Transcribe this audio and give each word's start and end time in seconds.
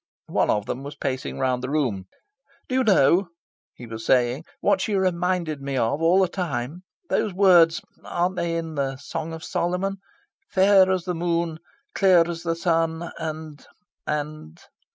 One 0.33 0.49
of 0.49 0.65
them 0.65 0.81
was 0.81 0.95
pacing 0.95 1.37
round 1.37 1.61
the 1.61 1.69
room. 1.69 2.07
"Do 2.67 2.73
you 2.73 2.83
know," 2.83 3.27
he 3.75 3.85
was 3.85 4.03
saying, 4.03 4.45
"what 4.59 4.81
she 4.81 4.95
reminded 4.95 5.61
me 5.61 5.77
of, 5.77 6.01
all 6.01 6.19
the 6.19 6.27
time? 6.27 6.81
Those 7.11 7.35
words 7.35 7.83
aren't 8.03 8.35
they 8.35 8.55
in 8.57 8.73
the 8.73 8.95
Song 8.97 9.31
of 9.31 9.43
Solomon? 9.43 9.97
'fair 10.49 10.89
as 10.89 11.03
the 11.05 11.13
moon, 11.13 11.59
clear 11.93 12.27
as 12.27 12.41
the 12.41 12.55
sun, 12.55 13.11
and... 13.19 13.63
and... 14.07 14.59